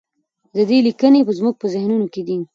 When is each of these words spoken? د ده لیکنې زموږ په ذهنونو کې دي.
د 0.55 0.57
ده 0.69 0.77
لیکنې 0.87 1.19
زموږ 1.39 1.55
په 1.59 1.67
ذهنونو 1.73 2.05
کې 2.13 2.21
دي. 2.27 2.37